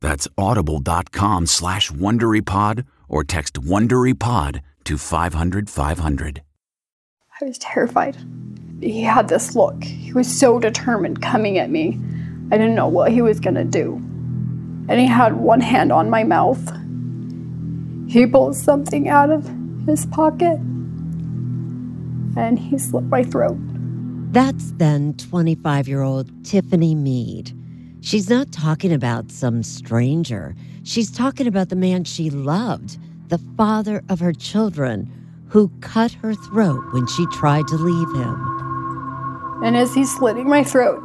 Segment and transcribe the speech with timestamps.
[0.00, 6.42] That's audible.com slash WonderyPod or text WonderyPod to 500 500.
[7.40, 8.16] I was terrified.
[8.80, 9.82] He had this look.
[9.82, 11.98] He was so determined coming at me.
[12.50, 13.94] I didn't know what he was going to do.
[14.88, 16.60] And he had one hand on my mouth.
[18.08, 19.50] He pulled something out of
[19.86, 20.58] his pocket
[22.36, 23.56] and he slit my throat.
[24.32, 27.55] That's then 25 year old Tiffany Mead.
[28.06, 30.54] She's not talking about some stranger.
[30.84, 33.00] She's talking about the man she loved,
[33.30, 35.10] the father of her children,
[35.48, 39.60] who cut her throat when she tried to leave him.
[39.64, 41.02] And as he's slitting my throat,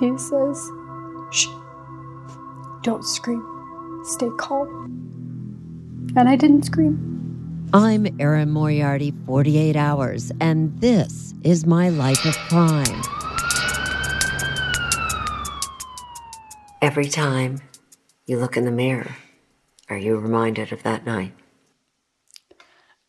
[0.00, 0.68] he says,
[1.30, 1.46] Shh,
[2.82, 6.10] don't scream, stay calm.
[6.16, 7.68] And I didn't scream.
[7.72, 13.15] I'm Erin Moriarty, 48 Hours, and this is my life of crime.
[16.86, 17.58] Every time
[18.28, 19.16] you look in the mirror,
[19.88, 21.32] are you reminded of that night?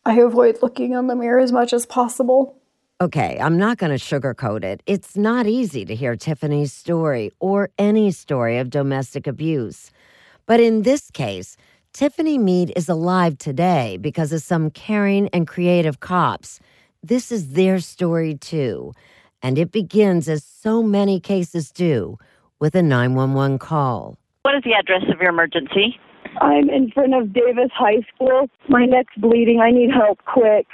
[0.04, 2.60] I avoid looking in the mirror as much as possible.
[3.00, 4.82] Okay, I'm not going to sugarcoat it.
[4.86, 9.92] It's not easy to hear Tiffany's story or any story of domestic abuse.
[10.46, 11.56] But in this case,
[11.92, 16.58] Tiffany Mead is alive today because of some caring and creative cops.
[17.04, 18.92] This is their story too.
[19.40, 22.18] And it begins as so many cases do
[22.60, 24.18] with a 911 call.
[24.42, 25.98] What is the address of your emergency?
[26.40, 28.48] I'm in front of Davis High School.
[28.68, 29.60] My neck's bleeding.
[29.60, 30.66] I need help quick.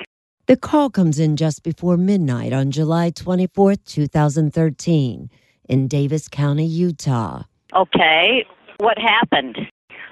[0.46, 5.30] The call comes in just before midnight on July 24th, 2013,
[5.68, 7.44] in Davis County, Utah.
[7.74, 8.44] Okay.
[8.78, 9.56] What happened?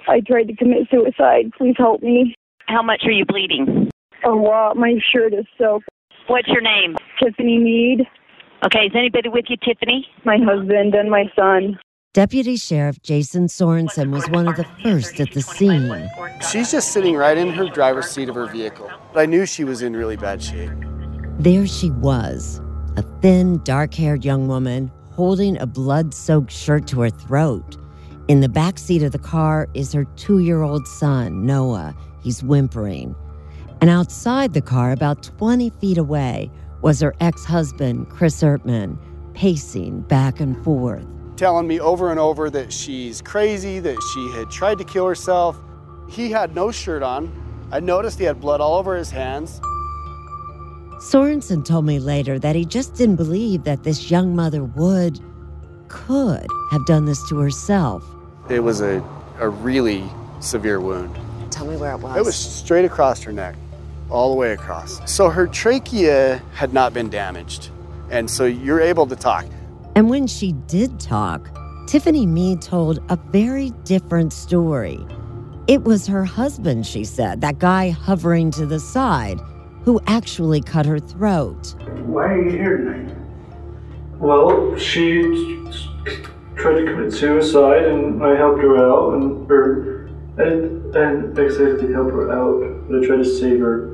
[0.08, 1.52] I tried to commit suicide.
[1.56, 2.34] Please help me.
[2.66, 3.90] How much are you bleeding?
[4.24, 4.76] A lot.
[4.76, 5.88] My shirt is soaked.
[6.28, 6.96] What's your name?
[7.22, 8.06] Tiffany Mead.
[8.64, 10.06] Okay, is anybody with you, Tiffany?
[10.24, 11.80] My husband and my son.
[12.14, 16.08] Deputy Sheriff Jason Sorensen was one of the first at the scene.
[16.48, 18.88] She's just sitting right in her driver's seat of her vehicle.
[19.16, 20.70] I knew she was in really bad shape.
[21.40, 22.60] There she was,
[22.96, 27.76] a thin, dark haired young woman holding a blood soaked shirt to her throat.
[28.28, 31.96] In the back seat of the car is her two year old son, Noah.
[32.22, 33.16] He's whimpering.
[33.80, 36.48] And outside the car, about 20 feet away,
[36.82, 38.98] was her ex husband, Chris Ertman,
[39.34, 41.06] pacing back and forth.
[41.36, 45.56] Telling me over and over that she's crazy, that she had tried to kill herself.
[46.10, 47.32] He had no shirt on.
[47.70, 49.60] I noticed he had blood all over his hands.
[50.98, 55.18] Sorensen told me later that he just didn't believe that this young mother would,
[55.88, 58.04] could have done this to herself.
[58.50, 59.02] It was a,
[59.38, 60.04] a really
[60.40, 61.16] severe wound.
[61.50, 62.16] Tell me where it was.
[62.16, 63.56] It was straight across her neck
[64.12, 65.00] all the way across.
[65.10, 67.70] So her trachea had not been damaged.
[68.10, 69.46] And so you're able to talk.
[69.96, 71.48] And when she did talk,
[71.86, 75.04] Tiffany Mead told a very different story.
[75.66, 79.40] It was her husband, she said, that guy hovering to the side,
[79.84, 81.74] who actually cut her throat.
[82.04, 83.16] Why are you here tonight?
[84.18, 85.22] Well, she
[86.56, 90.06] tried to commit suicide, and I helped her out, and or
[90.38, 93.91] and and exactly help her out, but I tried to save her.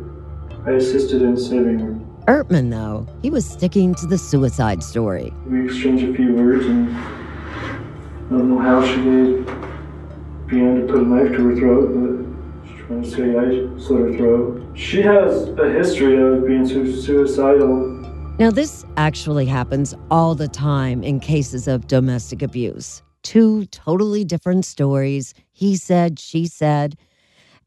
[0.69, 1.99] I assisted in saving her.
[2.26, 5.32] Ertman, though, he was sticking to the suicide story.
[5.47, 8.99] We exchanged a few words, and I don't know how she
[10.47, 14.12] began to put a knife to her throat, but she's trying to say I slit
[14.12, 14.62] her throat.
[14.75, 17.87] She has a history of being su- suicidal.
[18.38, 23.03] Now, this actually happens all the time in cases of domestic abuse.
[23.23, 25.32] Two totally different stories.
[25.50, 26.99] He said, she said.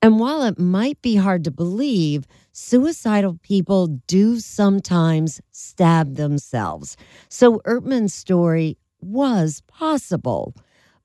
[0.04, 6.98] And while it might be hard to believe, suicidal people do sometimes stab themselves.
[7.30, 10.56] So Ertman's story was possible.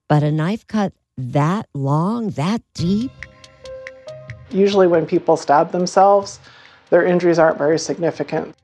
[0.09, 3.11] But a knife cut that long, that deep?
[4.51, 6.41] Usually, when people stab themselves,
[6.89, 8.55] their injuries aren't very significant.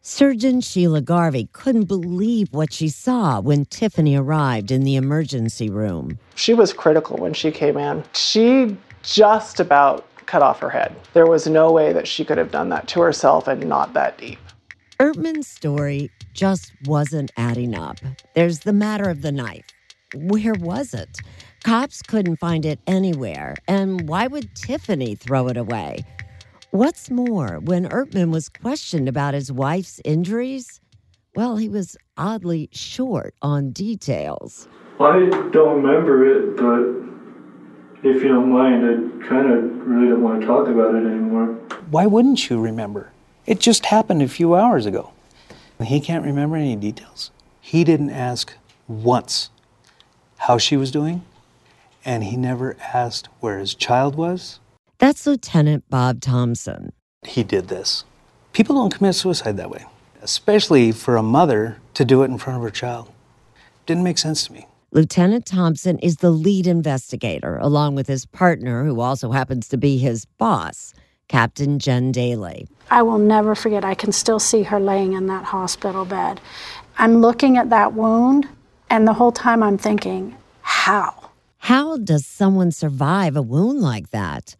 [0.00, 6.18] Surgeon Sheila Garvey couldn't believe what she saw when Tiffany arrived in the emergency room.
[6.34, 8.02] She was critical when she came in.
[8.12, 10.94] She just about cut off her head.
[11.12, 14.18] There was no way that she could have done that to herself and not that
[14.18, 14.38] deep.
[14.98, 17.98] Ertman's story just wasn't adding up.
[18.34, 19.66] There's the matter of the knife.
[20.14, 21.18] Where was it?
[21.64, 23.56] Cops couldn't find it anywhere.
[23.68, 26.04] And why would Tiffany throw it away?
[26.70, 30.80] What's more, when Ertman was questioned about his wife's injuries,
[31.36, 34.68] well, he was oddly short on details.
[34.98, 37.11] I don't remember it, but
[38.02, 41.46] if you don't mind, I kind of really don't want to talk about it anymore.
[41.90, 43.12] Why wouldn't you remember?
[43.46, 45.12] It just happened a few hours ago.
[45.82, 47.32] He can't remember any details.
[47.60, 48.54] He didn't ask
[48.86, 49.50] once
[50.38, 51.22] how she was doing,
[52.04, 54.60] and he never asked where his child was.
[54.98, 56.92] That's Lieutenant Bob Thompson.
[57.24, 58.04] He did this.
[58.52, 59.86] People don't commit suicide that way,
[60.20, 63.10] especially for a mother to do it in front of her child.
[63.86, 64.66] Didn't make sense to me.
[64.94, 69.96] Lieutenant Thompson is the lead investigator, along with his partner, who also happens to be
[69.96, 70.92] his boss,
[71.28, 72.68] Captain Jen Daly.
[72.90, 76.42] I will never forget, I can still see her laying in that hospital bed.
[76.98, 78.46] I'm looking at that wound,
[78.90, 81.30] and the whole time I'm thinking, how?
[81.56, 84.56] How does someone survive a wound like that?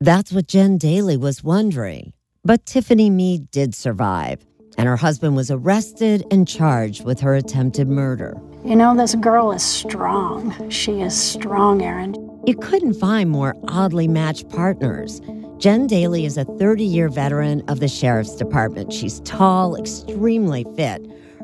[0.00, 2.12] That's what Jen Daly was wondering.
[2.44, 4.46] But Tiffany Mead did survive,
[4.78, 8.40] and her husband was arrested and charged with her attempted murder.
[8.66, 10.70] You know, this girl is strong.
[10.70, 12.16] She is strong, Erin.
[12.46, 15.20] You couldn't find more oddly matched partners.
[15.58, 18.92] Jen Daly is a 30 year veteran of the Sheriff's Department.
[18.92, 21.00] She's tall, extremely fit.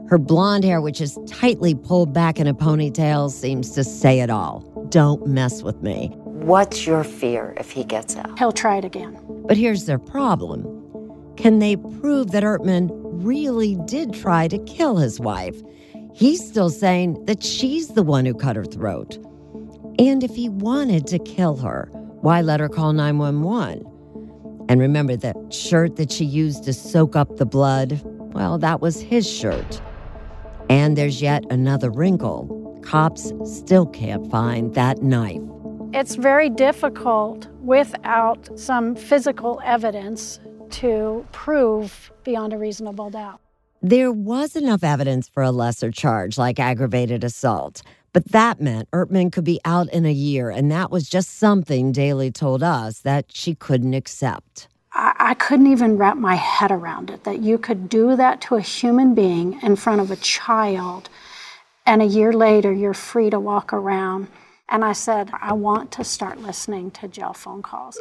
[0.08, 4.28] Her blonde hair, which is tightly pulled back in a ponytail, seems to say it
[4.28, 4.62] all.
[4.88, 6.08] Don't mess with me.
[6.24, 8.36] What's your fear if he gets out?
[8.36, 9.16] He'll try it again.
[9.46, 10.64] But here's their problem
[11.36, 15.62] can they prove that Ertman really did try to kill his wife?
[16.14, 19.16] He's still saying that she's the one who cut her throat.
[19.98, 21.88] And if he wanted to kill her,
[22.20, 23.86] why let her call 911?
[24.68, 28.00] And remember that shirt that she used to soak up the blood?
[28.32, 29.82] Well, that was his shirt.
[30.70, 32.80] And there's yet another wrinkle.
[32.82, 35.42] Cops still can't find that knife.
[35.92, 43.40] It's very difficult without some physical evidence to prove beyond a reasonable doubt.
[43.84, 47.82] There was enough evidence for a lesser charge, like aggravated assault.
[48.12, 51.90] But that meant Ertman could be out in a year, and that was just something
[51.90, 54.68] Daly told us that she couldn't accept.
[54.92, 58.54] I, I couldn't even wrap my head around it that you could do that to
[58.54, 61.08] a human being in front of a child,
[61.84, 64.28] and a year later you're free to walk around.
[64.68, 67.98] And I said, I want to start listening to jail phone calls.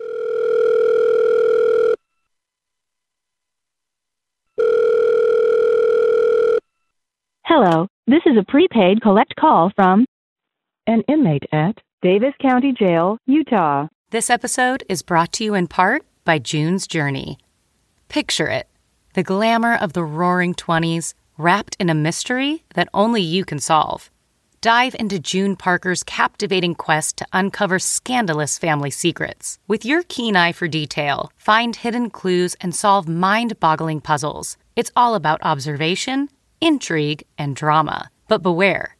[7.53, 10.05] Hello, this is a prepaid collect call from
[10.87, 13.87] an inmate at Davis County Jail, Utah.
[14.11, 17.37] This episode is brought to you in part by June's Journey.
[18.07, 18.69] Picture it
[19.15, 24.09] the glamour of the roaring 20s wrapped in a mystery that only you can solve.
[24.61, 29.59] Dive into June Parker's captivating quest to uncover scandalous family secrets.
[29.67, 34.55] With your keen eye for detail, find hidden clues and solve mind boggling puzzles.
[34.77, 36.29] It's all about observation,
[36.61, 38.09] intrigue, and drama.
[38.27, 38.95] But beware.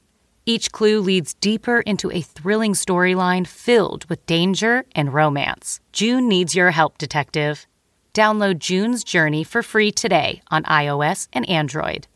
[0.46, 5.80] Each clue leads deeper into a thrilling storyline filled with danger and romance.
[5.94, 7.68] June needs your help, detective.
[8.13, 12.08] Download June's Journey for free today on iOS and Android.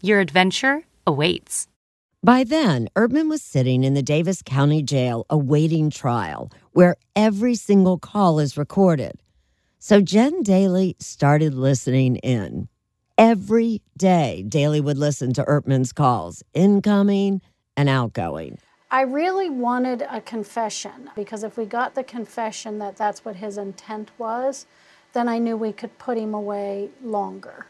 [0.00, 1.68] Your adventure awaits.
[2.24, 7.98] By then, Ertman was sitting in the Davis County Jail awaiting trial, where every single
[7.98, 9.20] call is recorded.
[9.78, 12.68] So Jen Daly started listening in.
[13.16, 17.42] Every day, Daly would listen to Ertman's calls, incoming
[17.76, 18.58] and outgoing.
[18.90, 23.56] I really wanted a confession because if we got the confession that that's what his
[23.56, 24.66] intent was,
[25.12, 27.66] then I knew we could put him away longer.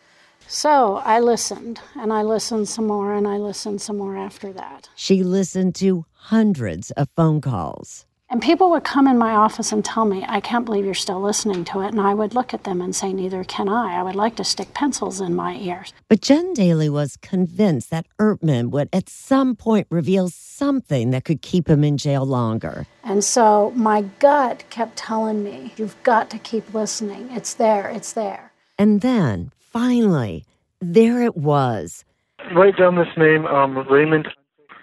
[0.46, 4.88] So I listened, and I listened some more, and I listened some more after that.
[4.94, 8.06] She listened to hundreds of phone calls.
[8.34, 11.20] And people would come in my office and tell me, I can't believe you're still
[11.20, 11.92] listening to it.
[11.92, 13.94] And I would look at them and say, Neither can I.
[13.94, 15.92] I would like to stick pencils in my ears.
[16.08, 21.42] But Jen Daly was convinced that Ertman would at some point reveal something that could
[21.42, 22.88] keep him in jail longer.
[23.04, 27.28] And so my gut kept telling me, You've got to keep listening.
[27.30, 28.50] It's there, it's there.
[28.76, 30.44] And then, finally,
[30.80, 32.04] there it was.
[32.52, 34.26] Write down this name, um, Raymond,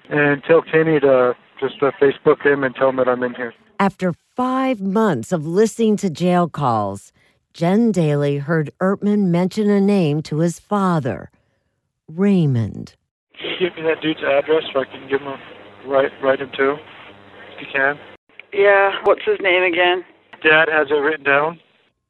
[0.10, 3.54] and tell Kenny to just uh, Facebook him and tell him that I'm in here.
[3.80, 7.14] After five months of listening to jail calls,
[7.54, 11.32] Jen Daly heard Ertman mention a name to his father
[12.08, 12.96] Raymond.
[13.40, 15.40] Can you give me that dude's address so I can give him a,
[15.88, 16.76] write, write him too,
[17.56, 17.98] if you can?
[18.54, 20.04] Yeah, what's his name again?
[20.44, 21.60] Dad has it written down.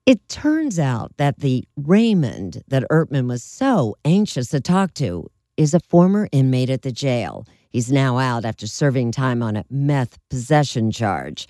[0.06, 5.74] It turns out that the Raymond that Ertman was so anxious to talk to is
[5.74, 7.46] a former inmate at the jail.
[7.72, 11.48] He's now out after serving time on a meth possession charge.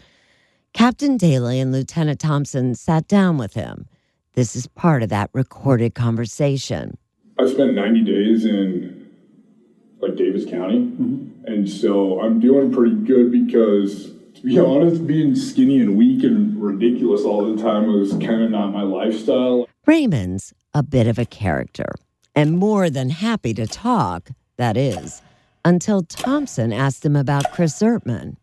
[0.74, 3.88] Captain Daly and Lieutenant Thompson sat down with him.
[4.34, 6.98] This is part of that recorded conversation.
[7.40, 9.10] I spent 90 days in
[10.00, 11.46] like Davis County, mm-hmm.
[11.46, 16.62] and so I'm doing pretty good because, to be honest, being skinny and weak and
[16.62, 19.68] ridiculous all the time was kind of not my lifestyle.
[19.86, 21.94] Raymond's a bit of a character
[22.36, 25.22] and more than happy to talk, that is,
[25.64, 28.38] until Thompson asked him about Chris Ertman.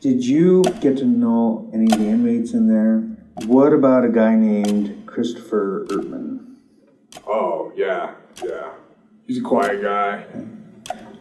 [0.00, 3.00] Did you get to know any of the inmates in there?
[3.46, 6.56] What about a guy named Christopher Ertman?
[7.26, 8.14] Oh, yeah,
[8.44, 8.70] yeah.
[9.26, 10.24] He's a quiet guy.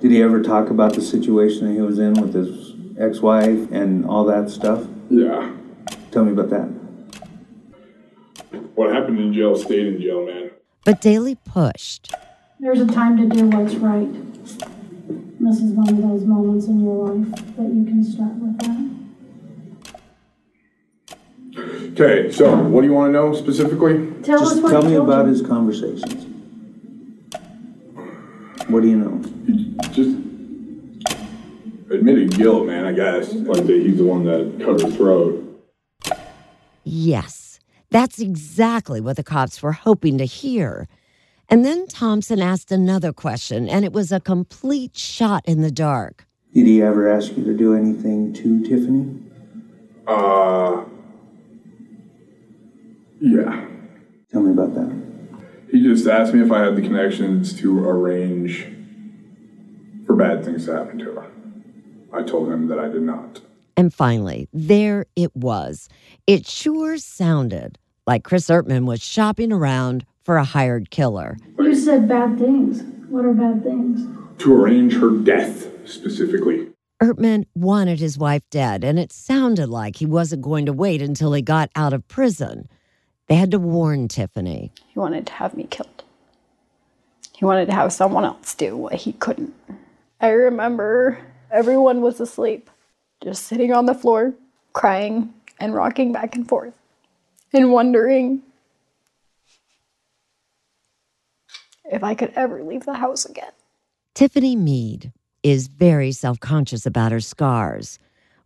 [0.01, 3.71] Did he ever talk about the situation that he was in with his ex wife
[3.71, 4.85] and all that stuff?
[5.09, 5.53] Yeah.
[6.11, 6.67] Tell me about that.
[8.75, 10.51] What happened in jail stayed in jail, man.
[10.83, 12.13] But Daly pushed.
[12.59, 14.32] There's a time to do what's right.
[15.43, 18.79] This is one of those moments in your life that you can start with that.
[21.91, 24.09] Okay, so what do you want to know specifically?
[24.23, 25.31] Tell Just us what tell me about you.
[25.33, 26.25] his conversations.
[28.67, 29.21] What do you know?
[29.91, 30.15] Just
[31.91, 33.33] admitted guilt, man, I guess.
[33.33, 35.41] Like that he's the one that cut her throat.
[36.85, 37.59] Yes,
[37.89, 40.87] that's exactly what the cops were hoping to hear.
[41.49, 46.25] And then Thompson asked another question, and it was a complete shot in the dark.
[46.53, 49.19] Did he ever ask you to do anything to Tiffany?
[50.07, 50.83] Uh,
[53.19, 53.65] yeah.
[54.31, 55.03] Tell me about that.
[55.71, 58.67] He just asked me if I had the connections to arrange
[60.05, 61.31] for bad things to happen to her.
[62.13, 63.41] I told him that I did not.
[63.75, 65.89] And finally, there it was.
[66.27, 71.37] It sure sounded like Chris Ertman was shopping around for a hired killer.
[71.59, 72.81] You said bad things.
[73.09, 74.07] What are bad things?
[74.39, 76.69] To arrange her death, specifically.
[77.01, 81.33] Ertman wanted his wife dead, and it sounded like he wasn't going to wait until
[81.33, 82.67] he got out of prison.
[83.27, 84.71] They had to warn Tiffany.
[84.87, 86.03] He wanted to have me killed.
[87.35, 89.53] He wanted to have someone else do what he couldn't.
[90.21, 91.19] I remember
[91.51, 92.69] everyone was asleep,
[93.21, 94.33] just sitting on the floor,
[94.71, 96.73] crying and rocking back and forth,
[97.51, 98.41] and wondering
[101.85, 103.51] if I could ever leave the house again.
[104.13, 105.11] Tiffany Mead
[105.43, 107.99] is very self conscious about her scars.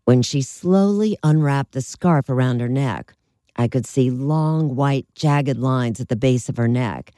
[0.05, 3.13] When she slowly unwrapped the scarf around her neck,
[3.57, 7.11] I could see long, white, jagged lines at the base of her neck.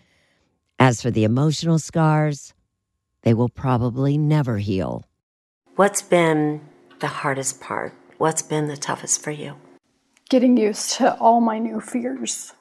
[0.80, 2.54] As for the emotional scars,
[3.24, 5.06] they will probably never heal.
[5.76, 6.62] What's been
[7.00, 7.94] the hardest part?
[8.18, 9.56] What's been the toughest for you?
[10.30, 12.54] Getting used to all my new fears,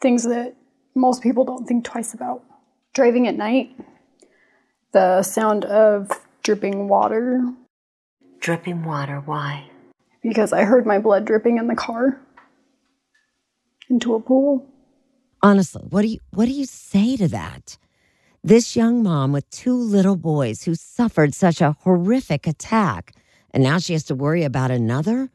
[0.00, 0.54] things that
[0.94, 2.42] most people don't think twice about.
[2.94, 3.76] Driving at night,
[4.92, 6.10] the sound of
[6.42, 7.42] dripping water,
[8.40, 9.70] Dripping water, why?
[10.22, 12.18] because I heard my blood dripping in the car
[13.90, 14.66] into a pool.
[15.42, 17.76] Honestly, what do you what do you say to that?
[18.42, 23.14] This young mom with two little boys who suffered such a horrific attack,
[23.50, 25.30] and now she has to worry about another?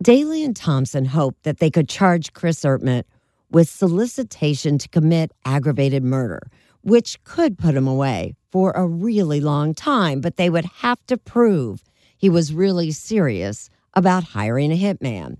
[0.00, 3.02] Daly and Thompson hoped that they could charge Chris Ertman
[3.50, 6.40] with solicitation to commit aggravated murder,
[6.82, 11.16] which could put him away for a really long time, but they would have to
[11.16, 11.82] prove
[12.16, 15.36] he was really serious about hiring a hitman.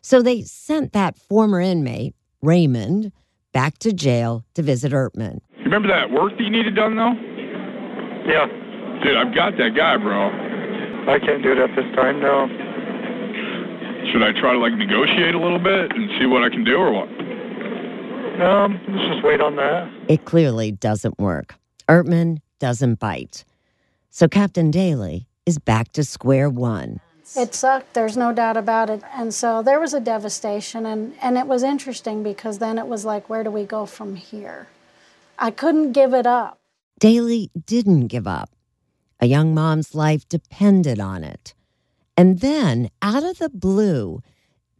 [0.00, 3.12] So they sent that former inmate, Raymond,
[3.52, 5.40] back to jail to visit Ertman.
[5.58, 7.14] You remember that work that you needed done though?
[8.26, 8.46] Yeah.
[9.02, 10.30] Dude, I've got that guy, bro.
[11.10, 12.46] I can't do it at this time, no.
[14.12, 16.76] Should I try to like negotiate a little bit and see what I can do
[16.76, 17.08] or what?
[18.40, 19.92] Um, let's just wait on that.
[20.08, 21.54] It clearly doesn't work.
[21.88, 23.44] Ertman doesn't bite.
[24.10, 27.00] So Captain Daly is back to square one.
[27.36, 29.02] It sucked, there's no doubt about it.
[29.14, 33.04] And so there was a devastation, and, and it was interesting because then it was
[33.04, 34.68] like, where do we go from here?
[35.38, 36.58] I couldn't give it up.
[36.98, 38.50] Daly didn't give up.
[39.18, 41.54] A young mom's life depended on it.
[42.16, 44.20] And then, out of the blue,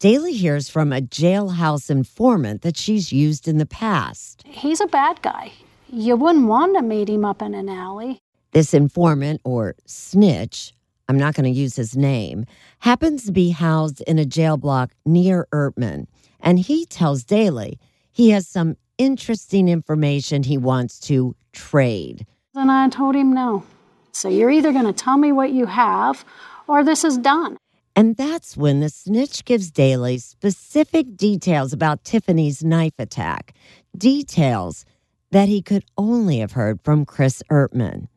[0.02, 4.42] Daly hears from a jailhouse informant that she's used in the past.
[4.44, 5.52] He's a bad guy.
[5.88, 8.18] You wouldn't want to meet him up in an alley.
[8.50, 10.74] This informant, or snitch,
[11.08, 12.46] I'm not going to use his name,
[12.80, 16.08] happens to be housed in a jail block near Ertman.
[16.40, 17.78] And he tells Daly
[18.10, 22.26] he has some interesting information he wants to trade.
[22.56, 23.62] And I told him no.
[24.10, 26.24] So you're either going to tell me what you have
[26.66, 27.56] or this is done.
[27.94, 33.54] And that's when the snitch gives Daly specific details about Tiffany's knife attack,
[33.96, 34.86] details
[35.30, 38.08] that he could only have heard from Chris Ertman.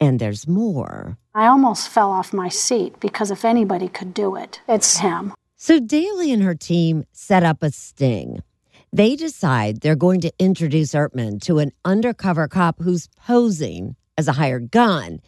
[0.00, 1.16] And there's more.
[1.34, 5.32] I almost fell off my seat because if anybody could do it, it's him.
[5.56, 8.42] So Daly and her team set up a sting.
[8.92, 14.32] They decide they're going to introduce Ertman to an undercover cop who's posing as a
[14.32, 15.20] hired gun.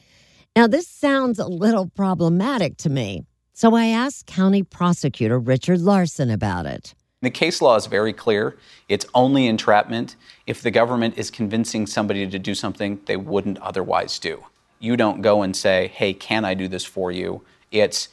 [0.54, 3.24] Now, this sounds a little problematic to me.
[3.58, 6.94] So I asked County Prosecutor Richard Larson about it.
[7.22, 8.56] The case law is very clear.
[8.88, 10.14] It's only entrapment
[10.46, 14.44] if the government is convincing somebody to do something they wouldn't otherwise do.
[14.78, 17.42] You don't go and say, hey, can I do this for you?
[17.72, 18.10] It's,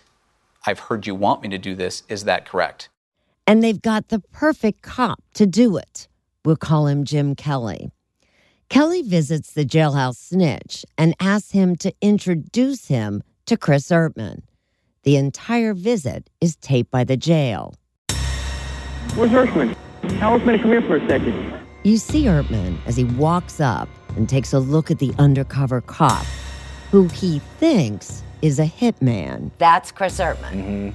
[0.65, 2.01] I've heard you want me to do this.
[2.09, 2.89] Is that correct?
[3.45, 6.07] And they've got the perfect cop to do it.
[6.43, 7.91] We'll call him Jim Kelly.
[8.69, 14.41] Kelly visits the jailhouse snitch and asks him to introduce him to Chris Ertman.
[15.05, 17.75] The entire visit is taped by the jail.
[19.13, 19.75] Where's Ertman?
[20.17, 21.61] Tell Ertman to come here for a second.
[21.83, 26.25] You see Ertman as he walks up and takes a look at the undercover cop,
[26.89, 29.51] who he thinks is a hitman.
[29.59, 30.53] That's Chris Ertman.
[30.53, 30.89] Mm-hmm.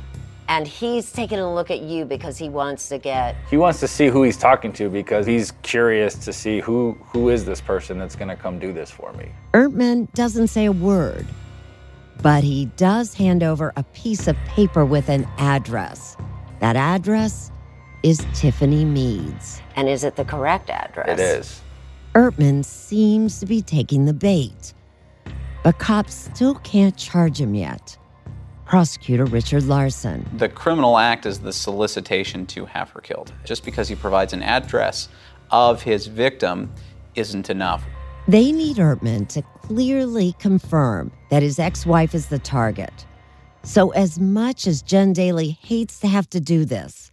[0.49, 3.37] And he's taking a look at you because he wants to get.
[3.49, 7.29] He wants to see who he's talking to because he's curious to see who who
[7.29, 9.31] is this person that's going to come do this for me.
[9.55, 11.29] Ertman doesn't say a word,
[12.23, 16.17] but he does hand over a piece of paper with an address.
[16.61, 17.51] That address
[18.03, 19.63] is Tiffany Meads.
[19.77, 21.09] And is it the correct address?
[21.09, 21.61] It is.
[22.15, 24.75] Ertman seems to be taking the bait,
[25.63, 27.97] but cops still can't charge him yet.
[28.67, 30.29] Prosecutor Richard Larson.
[30.37, 33.33] The criminal act is the solicitation to have her killed.
[33.45, 35.09] Just because he provides an address
[35.51, 36.73] of his victim
[37.15, 37.85] isn't enough.
[38.29, 43.07] They need Ertman to clearly confirm that his ex wife is the target.
[43.63, 47.13] So, as much as Jen Daly hates to have to do this,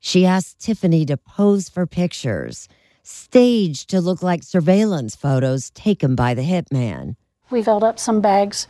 [0.00, 2.68] she asked Tiffany to pose for pictures,
[3.04, 7.14] staged to look like surveillance photos taken by the hitman.
[7.50, 8.66] We filled up some bags,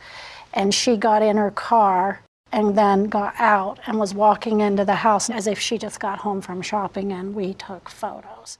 [0.53, 4.93] and she got in her car and then got out and was walking into the
[4.93, 8.59] house as if she just got home from shopping, and we took photos.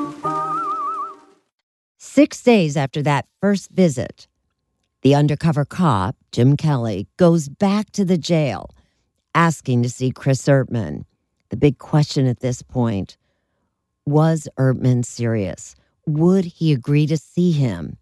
[2.13, 4.27] Six days after that first visit,
[5.01, 8.71] the undercover cop, Jim Kelly, goes back to the jail
[9.33, 11.05] asking to see Chris Ertman.
[11.51, 13.15] The big question at this point
[14.05, 15.73] was Ertman serious?
[16.05, 17.95] Would he agree to see him?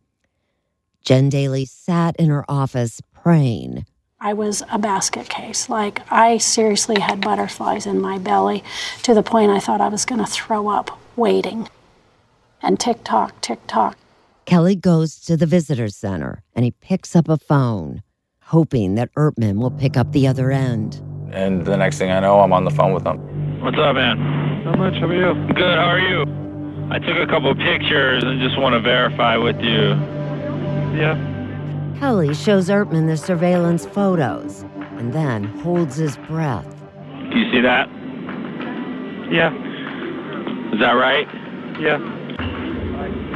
[1.04, 3.86] Jen Daly sat in her office praying.
[4.20, 5.70] I was a basket case.
[5.70, 8.64] Like, I seriously had butterflies in my belly
[9.04, 11.70] to the point I thought I was going to throw up waiting.
[12.62, 13.98] And tick tock, tick tock.
[14.46, 18.04] Kelly goes to the visitor center and he picks up a phone,
[18.42, 21.02] hoping that Ertman will pick up the other end.
[21.32, 23.62] And the next thing I know, I'm on the phone with him.
[23.62, 24.18] What's up, man?
[24.64, 24.96] How much.
[24.96, 25.54] How are you?
[25.54, 26.24] Good, how are you?
[26.92, 29.90] I took a couple pictures and just want to verify with you.
[30.98, 31.16] Yeah.
[32.00, 34.66] Kelly shows Ertman the surveillance photos
[34.98, 36.66] and then holds his breath.
[37.32, 37.88] Do you see that?
[39.32, 39.54] Yeah.
[40.74, 41.28] Is that right?
[41.80, 42.00] Yeah.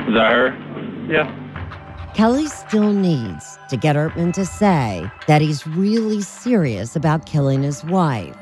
[0.07, 0.57] Is that her?
[1.07, 1.39] Yeah.
[2.13, 7.83] Kelly still needs to get Ertman to say that he's really serious about killing his
[7.85, 8.35] wife.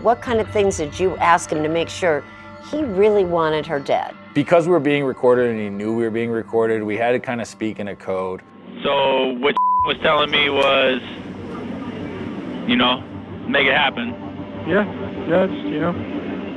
[0.00, 2.24] What kind of things did you ask him to make sure
[2.70, 4.14] he really wanted her dead?
[4.32, 7.18] Because we were being recorded and he knew we were being recorded, we had to
[7.18, 8.40] kind of speak in a code.
[8.82, 11.02] So what was telling me was,
[12.68, 13.00] you know,
[13.48, 14.10] make it happen.
[14.66, 14.84] Yeah,
[15.26, 15.92] yeah, it's, you know,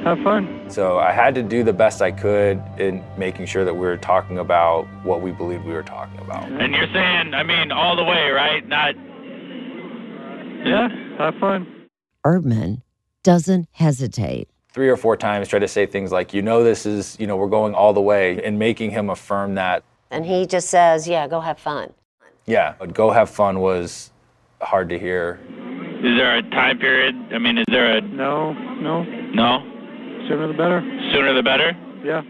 [0.03, 0.69] have fun.
[0.69, 3.97] So I had to do the best I could in making sure that we were
[3.97, 6.49] talking about what we believed we were talking about.
[6.49, 8.67] And you're saying, I mean, all the way, right?
[8.67, 8.95] Not.
[10.65, 11.87] Yeah, have fun.
[12.25, 12.81] Ertman
[13.23, 14.47] doesn't hesitate.
[14.73, 17.35] Three or four times, try to say things like, you know, this is, you know,
[17.35, 19.83] we're going all the way, and making him affirm that.
[20.11, 21.93] And he just says, yeah, go have fun.
[22.45, 24.11] Yeah, but go have fun was
[24.61, 25.39] hard to hear.
[26.03, 27.15] Is there a time period?
[27.31, 28.01] I mean, is there a.
[28.01, 29.03] No, no.
[29.03, 29.70] No?
[30.31, 30.81] Sooner the better.
[31.11, 31.77] Sooner the better?
[32.05, 32.21] Yeah.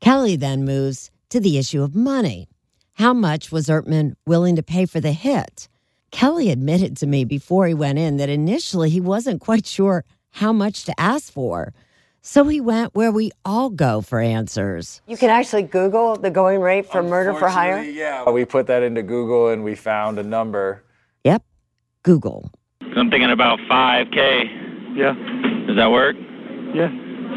[0.00, 2.48] Kelly then moves to the issue of money.
[2.94, 5.68] How much was Ertman willing to pay for the hit?
[6.10, 10.52] Kelly admitted to me before he went in that initially he wasn't quite sure how
[10.52, 11.72] much to ask for.
[12.22, 15.00] So he went where we all go for answers.
[15.06, 17.80] You can actually Google the going rate for murder for hire.
[17.82, 18.28] Yeah.
[18.30, 20.82] We put that into Google and we found a number.
[21.22, 21.44] Yep,
[22.02, 22.50] Google.
[22.96, 24.96] I'm thinking about 5K.
[24.96, 25.14] Yeah.
[25.68, 26.16] Does that work?
[26.74, 26.90] Yeah.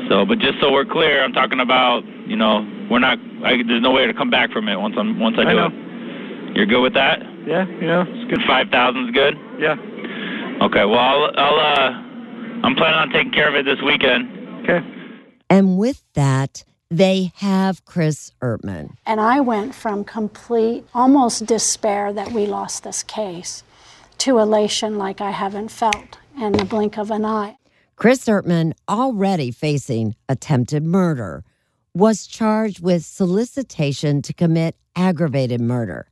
[0.10, 3.20] So, but just so we're clear, I'm talking about, you know, we're not.
[3.43, 5.54] I, there's no way to come back from it once I'm once I do I
[5.54, 5.67] know.
[5.67, 6.56] it.
[6.56, 7.22] You're good with that?
[7.46, 8.41] Yeah, you know, it's good.
[8.48, 9.36] Five thousand is good.
[9.60, 9.76] Yeah.
[10.62, 10.86] Okay.
[10.86, 11.89] Well, I'll, I'll uh,
[12.63, 14.63] I'm planning on taking care of it this weekend.
[14.63, 14.80] Okay.
[15.50, 18.96] And with that, they have Chris Ertman.
[19.06, 23.63] And I went from complete, almost despair that we lost this case
[24.20, 27.58] to elation like I haven't felt in the blink of an eye.
[27.97, 31.43] Chris Ertman, already facing attempted murder,
[31.95, 36.07] was charged with solicitation to commit aggravated murder.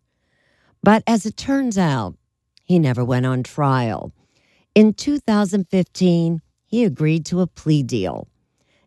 [0.82, 2.16] But as it turns out,
[2.64, 4.12] he never went on trial.
[4.74, 8.28] In 2015, he agreed to a plea deal.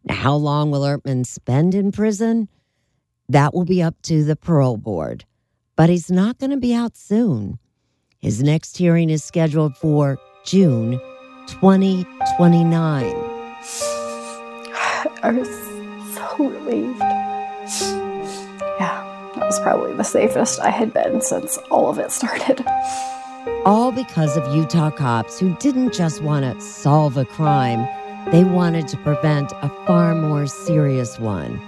[0.03, 2.49] Now, how long will Ertman spend in prison?
[3.29, 5.25] That will be up to the parole board.
[5.77, 7.61] But he's not going to be out soon.
[8.19, 11.01] His next hearing is scheduled for June
[12.39, 13.05] 2029.
[15.25, 15.49] I was
[16.15, 17.01] so relieved.
[18.79, 19.03] Yeah,
[19.35, 22.65] that was probably the safest I had been since all of it started.
[23.65, 27.89] All because of Utah cops who didn't just want to solve a crime,
[28.31, 31.61] they wanted to prevent a far more serious one.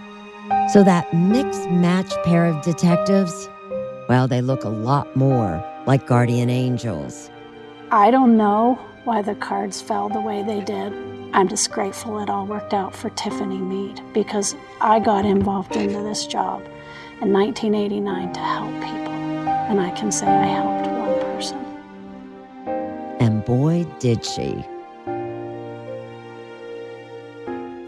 [0.72, 3.50] So that mixed match pair of detectives,
[4.08, 7.28] well, they look a lot more like guardian angels.
[7.90, 10.92] I don't know why the cards fell the way they did.
[11.32, 16.02] I'm just grateful it all worked out for Tiffany Mead because I got involved into
[16.02, 16.62] this job
[17.22, 19.14] in 1989 to help people.
[19.70, 21.58] And I can say I helped one person.
[23.20, 24.64] And boy, did she.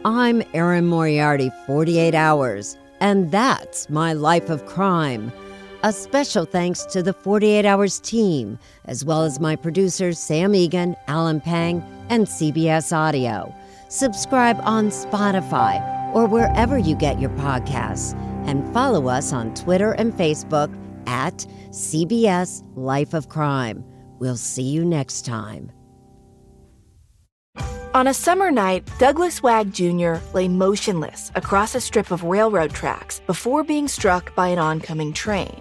[0.04, 5.32] I'm Erin Moriarty, 48 Hours, and that's my life of crime.
[5.84, 10.94] A special thanks to the 48 Hours team, as well as my producers Sam Egan,
[11.08, 13.52] Alan Pang, and CBS Audio.
[13.88, 15.82] Subscribe on Spotify
[16.14, 18.14] or wherever you get your podcasts,
[18.46, 20.72] and follow us on Twitter and Facebook
[21.08, 21.38] at
[21.70, 23.84] CBS Life of Crime.
[24.20, 25.72] We'll see you next time.
[27.92, 30.14] On a summer night, Douglas Wag Jr.
[30.32, 35.60] lay motionless across a strip of railroad tracks before being struck by an oncoming train.